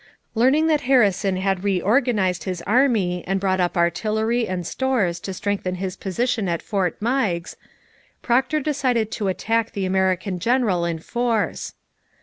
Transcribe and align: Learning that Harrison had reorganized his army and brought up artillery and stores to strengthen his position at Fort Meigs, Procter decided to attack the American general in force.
Learning 0.33 0.65
that 0.65 0.81
Harrison 0.89 1.37
had 1.37 1.63
reorganized 1.63 2.45
his 2.45 2.63
army 2.63 3.23
and 3.27 3.39
brought 3.39 3.59
up 3.59 3.77
artillery 3.77 4.47
and 4.47 4.65
stores 4.65 5.19
to 5.19 5.31
strengthen 5.31 5.75
his 5.75 5.95
position 5.95 6.49
at 6.49 6.63
Fort 6.63 6.99
Meigs, 6.99 7.55
Procter 8.23 8.61
decided 8.61 9.11
to 9.11 9.27
attack 9.27 9.73
the 9.73 9.85
American 9.85 10.39
general 10.39 10.85
in 10.85 10.97
force. 10.97 11.75